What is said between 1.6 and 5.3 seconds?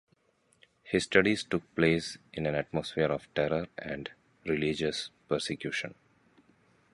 place in an atmosphere of terror and religious